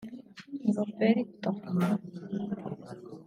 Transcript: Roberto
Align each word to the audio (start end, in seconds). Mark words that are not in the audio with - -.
Roberto 0.75 1.51